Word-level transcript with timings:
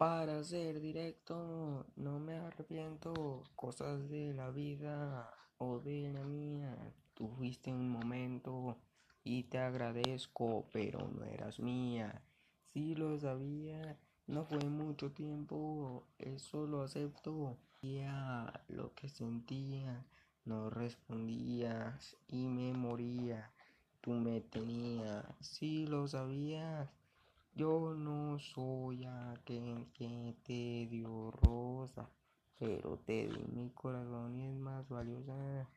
Para 0.00 0.42
ser 0.44 0.80
directo, 0.80 1.84
no 1.96 2.18
me 2.18 2.38
arrepiento 2.38 3.44
cosas 3.54 4.08
de 4.08 4.32
la 4.32 4.48
vida 4.48 5.30
o 5.58 5.78
de 5.78 6.10
la 6.10 6.24
mía. 6.24 6.74
Tú 7.12 7.28
fuiste 7.28 7.70
un 7.70 7.90
momento 7.90 8.78
y 9.24 9.42
te 9.42 9.58
agradezco, 9.58 10.64
pero 10.72 11.06
no 11.06 11.26
eras 11.26 11.60
mía. 11.60 12.22
Si 12.72 12.94
lo 12.94 13.18
sabía, 13.18 13.98
no 14.26 14.46
fue 14.46 14.64
mucho 14.64 15.10
tiempo, 15.10 16.06
eso 16.18 16.66
lo 16.66 16.80
acepto. 16.80 17.58
Ya 17.82 18.50
lo 18.68 18.94
que 18.94 19.10
sentía, 19.10 20.02
no 20.46 20.70
respondías 20.70 22.16
y 22.26 22.46
me 22.46 22.72
moría. 22.72 23.50
Tú 24.00 24.12
me 24.12 24.40
tenías, 24.40 25.26
si 25.40 25.86
lo 25.86 26.08
sabías. 26.08 26.88
Yo 27.54 27.94
no 27.94 28.19
soy 28.40 29.04
aquel 29.04 29.90
que 29.92 30.34
te 30.44 30.86
dio 30.90 31.30
rosa, 31.30 32.08
pero 32.58 32.98
te 32.98 33.28
di 33.28 33.44
mi 33.52 33.70
corazón 33.70 34.36
y 34.36 34.46
es 34.48 34.54
más 34.54 34.88
valiosa. 34.88 35.68